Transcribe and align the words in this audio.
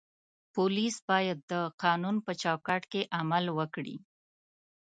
پولیس 0.53 0.95
باید 1.09 1.37
د 1.51 1.53
قانون 1.83 2.15
په 2.25 2.31
چوکاټ 2.41 2.83
کې 2.91 3.01
عمل 3.19 3.45
وکړي. 3.57 3.97